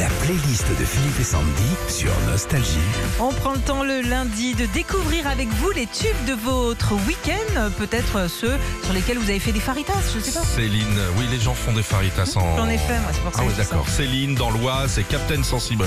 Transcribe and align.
La 0.00 0.06
playlist 0.24 0.66
de 0.66 0.84
Philippe 0.86 1.20
et 1.20 1.24
Sandy 1.24 1.76
sur 1.86 2.10
Nostalgie. 2.26 2.78
On 3.18 3.34
prend 3.34 3.52
le 3.52 3.58
temps 3.58 3.84
le 3.84 4.00
lundi 4.00 4.54
de 4.54 4.64
découvrir 4.64 5.26
avec 5.26 5.46
vous 5.48 5.70
les 5.72 5.86
tubes 5.86 6.24
de 6.26 6.32
votre 6.32 6.94
week-end, 7.06 7.70
peut-être 7.76 8.26
ceux 8.30 8.56
sur 8.82 8.94
lesquels 8.94 9.18
vous 9.18 9.28
avez 9.28 9.38
fait 9.38 9.52
des 9.52 9.60
faritas, 9.60 9.92
je 10.14 10.20
sais 10.20 10.32
pas. 10.32 10.42
Céline, 10.42 10.98
oui, 11.18 11.26
les 11.30 11.38
gens 11.38 11.52
font 11.52 11.74
des 11.74 11.82
faritas 11.82 12.32
en. 12.36 12.56
J'en 12.56 12.70
ai 12.70 12.78
fait, 12.78 12.98
moi, 12.98 13.10
c'est 13.12 13.20
pour 13.20 13.34
ça 13.34 13.40
Ah 13.42 13.44
oui, 13.46 13.52
d'accord. 13.58 13.86
Céline, 13.90 14.34
dans 14.36 14.50
l'Oise, 14.50 14.92
c'est 14.92 15.04
Captain 15.04 15.42
Sensible. 15.42 15.84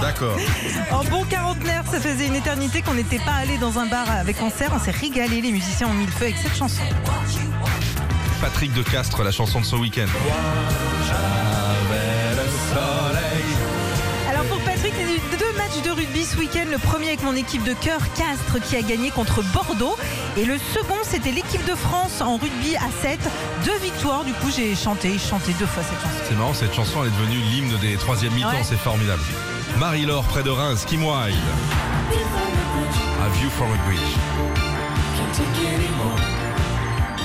D'accord. 0.00 0.38
En 0.92 1.02
bon 1.02 1.24
quarantenaire, 1.24 1.82
ça 1.90 1.98
faisait 1.98 2.28
une 2.28 2.36
éternité 2.36 2.82
qu'on 2.82 2.94
n'était 2.94 3.18
pas 3.18 3.34
allé 3.42 3.58
dans 3.58 3.80
un 3.80 3.86
bar 3.86 4.08
avec 4.08 4.38
concert. 4.38 4.70
On 4.72 4.78
s'est 4.78 4.92
régalé, 4.92 5.40
les 5.40 5.50
musiciens 5.50 5.88
ont 5.88 5.94
mis 5.94 6.06
le 6.06 6.12
feu 6.12 6.26
avec 6.26 6.36
cette 6.36 6.54
chanson. 6.54 6.82
Patrick 8.42 8.72
de 8.74 8.82
Castres, 8.82 9.22
la 9.22 9.30
chanson 9.30 9.60
de 9.60 9.64
ce 9.64 9.76
week-end. 9.76 10.06
Alors 14.28 14.44
pour 14.46 14.58
Patrick, 14.62 14.92
il 14.98 15.06
y 15.06 15.12
a 15.12 15.14
eu 15.14 15.20
deux 15.38 15.52
matchs 15.56 15.80
de 15.84 15.90
rugby 15.90 16.24
ce 16.24 16.36
week-end. 16.36 16.64
Le 16.68 16.78
premier 16.78 17.06
avec 17.08 17.22
mon 17.22 17.36
équipe 17.36 17.62
de 17.62 17.72
cœur, 17.72 18.00
Castres, 18.16 18.60
qui 18.68 18.74
a 18.76 18.82
gagné 18.82 19.10
contre 19.12 19.42
Bordeaux. 19.52 19.96
Et 20.36 20.44
le 20.44 20.58
second, 20.58 20.96
c'était 21.04 21.30
l'équipe 21.30 21.64
de 21.66 21.76
France 21.76 22.20
en 22.20 22.36
rugby 22.36 22.74
à 22.76 22.90
7. 23.00 23.20
Deux 23.64 23.78
victoires, 23.78 24.24
du 24.24 24.32
coup 24.32 24.50
j'ai 24.54 24.74
chanté, 24.74 25.16
chanté 25.18 25.52
deux 25.60 25.66
fois 25.66 25.84
cette 25.84 26.00
chanson. 26.02 26.24
C'est 26.28 26.34
marrant, 26.36 26.54
cette 26.54 26.74
chanson, 26.74 27.02
elle 27.04 27.08
est 27.08 27.16
devenue 27.16 27.38
l'hymne 27.38 27.78
des 27.80 27.94
troisième 27.96 28.32
mi-temps, 28.34 28.48
Ouais. 28.50 28.64
c'est 28.64 28.76
formidable. 28.78 29.22
Marie-Laure, 29.78 30.24
près 30.24 30.42
de 30.42 30.50
Reims, 30.50 30.84
Kim 30.84 31.04
Wilde. 31.04 31.36
A 33.24 33.28
View 33.38 33.48
from 33.50 33.68
a 33.72 33.76
Bridge. 33.86 34.00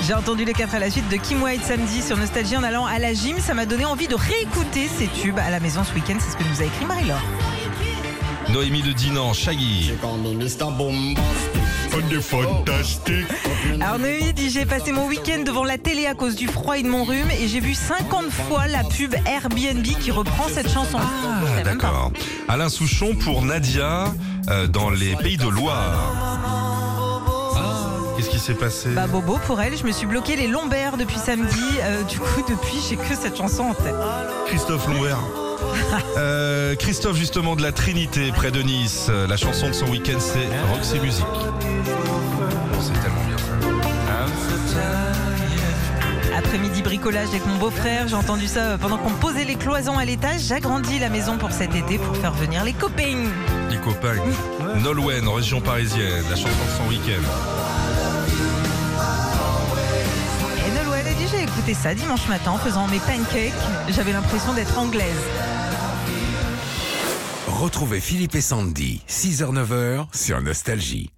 J'ai 0.08 0.14
entendu 0.14 0.46
les 0.46 0.54
quatre 0.54 0.74
à 0.74 0.78
la 0.78 0.90
suite 0.90 1.06
de 1.10 1.16
Kim 1.16 1.42
White 1.42 1.62
samedi 1.62 2.00
sur 2.00 2.16
Nostalgie 2.16 2.56
en 2.56 2.62
allant 2.62 2.86
à 2.86 2.98
la 2.98 3.12
gym. 3.12 3.38
Ça 3.40 3.52
m'a 3.52 3.66
donné 3.66 3.84
envie 3.84 4.08
de 4.08 4.14
réécouter 4.14 4.88
ces 4.88 5.06
tubes 5.06 5.38
à 5.38 5.50
la 5.50 5.60
maison 5.60 5.84
ce 5.84 5.92
week-end. 5.92 6.16
C'est 6.18 6.30
ce 6.30 6.36
que 6.38 6.44
nous 6.44 6.62
a 6.62 6.64
écrit 6.64 6.86
Marie-Laure. 6.86 7.20
Noémie 8.48 8.80
de 8.80 8.92
Dinan, 8.92 9.34
Shaggy. 9.34 9.92
Alors 13.82 13.98
Noémie 13.98 14.32
dit 14.32 14.48
j'ai 14.48 14.64
passé 14.64 14.92
mon 14.92 15.06
week-end 15.08 15.42
devant 15.44 15.64
la 15.64 15.76
télé 15.76 16.06
à 16.06 16.14
cause 16.14 16.36
du 16.36 16.48
froid 16.48 16.78
et 16.78 16.82
de 16.82 16.88
mon 16.88 17.04
rhume 17.04 17.30
et 17.30 17.46
j'ai 17.46 17.60
vu 17.60 17.74
50 17.74 18.30
fois 18.30 18.66
la 18.66 18.84
pub 18.84 19.14
Airbnb 19.26 19.84
qui 19.84 20.10
reprend 20.10 20.48
cette 20.48 20.72
chanson. 20.72 20.96
Ah, 21.02 21.62
d'accord. 21.64 22.12
Alain 22.48 22.70
Souchon 22.70 23.14
pour 23.14 23.42
Nadia, 23.42 24.06
euh, 24.48 24.66
dans 24.68 24.88
les 24.88 25.16
Pays 25.16 25.36
de 25.36 25.48
Loire. 25.48 26.77
Ah, 28.18 28.20
Qu'est-ce 28.20 28.30
qui 28.30 28.38
s'est 28.40 28.54
passé 28.54 28.88
Bah 28.90 29.06
Bobo 29.06 29.38
pour 29.46 29.60
elle, 29.60 29.76
je 29.76 29.84
me 29.84 29.92
suis 29.92 30.06
bloqué 30.06 30.34
les 30.34 30.48
lombaires 30.48 30.96
depuis 30.96 31.18
samedi. 31.18 31.60
Euh, 31.82 32.02
du 32.02 32.18
coup 32.18 32.42
depuis 32.48 32.80
j'ai 32.88 32.96
que 32.96 33.14
cette 33.14 33.36
chanson 33.36 33.62
en 33.62 33.74
tête. 33.74 33.94
Christophe 34.46 34.88
Loubert. 34.88 35.20
Euh, 36.16 36.74
Christophe 36.74 37.16
justement 37.16 37.54
de 37.54 37.62
la 37.62 37.70
Trinité 37.70 38.32
près 38.32 38.50
de 38.50 38.60
Nice. 38.60 39.08
La 39.08 39.36
chanson 39.36 39.68
de 39.68 39.72
son 39.72 39.86
week-end 39.86 40.18
c'est 40.18 40.48
Roxy 40.72 40.98
Music. 41.00 41.24
C'est 42.80 42.92
tellement 43.00 43.24
bien 43.28 43.38
ça. 43.38 44.47
Après-midi 46.48 46.80
bricolage 46.80 47.28
avec 47.28 47.44
mon 47.44 47.58
beau-frère, 47.58 48.08
j'ai 48.08 48.14
entendu 48.14 48.46
ça 48.46 48.60
euh, 48.60 48.78
pendant 48.78 48.96
qu'on 48.96 49.10
posait 49.10 49.44
les 49.44 49.56
cloisons 49.56 49.98
à 49.98 50.06
l'étage. 50.06 50.40
J'agrandis 50.48 50.98
la 50.98 51.10
maison 51.10 51.36
pour 51.36 51.52
cet 51.52 51.74
été 51.74 51.98
pour 51.98 52.16
faire 52.16 52.32
venir 52.32 52.64
les 52.64 52.72
copains. 52.72 53.26
Les 53.68 53.76
copains. 53.76 54.16
Nolwenn, 54.82 55.28
région 55.28 55.60
parisienne. 55.60 56.24
La 56.30 56.36
chanson 56.36 56.48
de 56.48 56.82
son 56.82 56.88
week-end. 56.88 57.22
Et 60.66 60.70
Nolwenn 60.70 61.06
a 61.06 61.12
dit 61.12 61.28
j'ai 61.30 61.42
écouté 61.42 61.74
ça 61.74 61.94
dimanche 61.94 62.26
matin 62.28 62.52
en 62.52 62.58
faisant 62.58 62.88
mes 62.88 63.00
pancakes. 63.00 63.52
J'avais 63.90 64.12
l'impression 64.12 64.54
d'être 64.54 64.78
anglaise. 64.78 65.04
Retrouvez 67.46 68.00
Philippe 68.00 68.36
et 68.36 68.40
Sandy, 68.40 69.02
6h-9h 69.06 70.06
sur 70.14 70.40
Nostalgie. 70.40 71.10